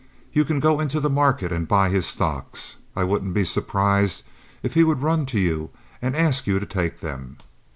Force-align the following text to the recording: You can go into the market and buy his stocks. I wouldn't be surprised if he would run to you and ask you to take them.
You 0.33 0.45
can 0.45 0.59
go 0.59 0.79
into 0.79 0.99
the 0.99 1.11
market 1.11 1.51
and 1.51 1.67
buy 1.67 1.89
his 1.89 2.07
stocks. 2.07 2.77
I 2.95 3.03
wouldn't 3.03 3.35
be 3.35 3.43
surprised 3.45 4.23
if 4.63 4.73
he 4.73 4.83
would 4.83 5.03
run 5.03 5.27
to 5.27 5.39
you 5.39 5.69
and 6.01 6.15
ask 6.15 6.47
you 6.47 6.59
to 6.59 6.65
take 6.65 7.01
them. 7.01 7.37